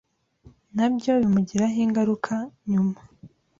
nabyo 0.75 1.11
bimugiraho 1.21 1.77
ingaruka 1.85 2.33
nyuma 2.71 2.97